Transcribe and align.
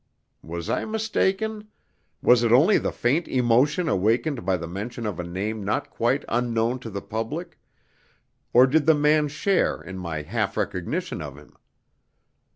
Was 0.41 0.67
I 0.67 0.83
mistaken 0.85 1.67
was 2.23 2.41
it 2.41 2.51
only 2.51 2.79
the 2.79 2.91
faint 2.91 3.27
emotion 3.27 3.87
awakened 3.87 4.43
by 4.43 4.57
the 4.57 4.65
mention 4.65 5.05
of 5.05 5.19
a 5.19 5.23
name 5.23 5.63
not 5.63 5.91
quite 5.91 6.25
unknown 6.27 6.79
to 6.79 6.89
the 6.89 7.03
public 7.03 7.59
or 8.51 8.65
did 8.65 8.87
the 8.87 8.95
man 8.95 9.27
share 9.27 9.79
in 9.79 9.99
my 9.99 10.23
half 10.23 10.57
recognition 10.57 11.21
of 11.21 11.37
him? 11.37 11.55